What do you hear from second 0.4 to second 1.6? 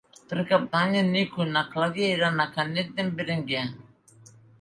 Cap d'Any en Nico i